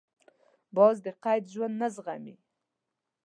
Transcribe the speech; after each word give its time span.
باز 0.75 0.95
د 1.05 1.07
قید 1.23 1.43
ژوند 1.53 1.75
نه 1.81 1.87
زغمي 1.95 2.35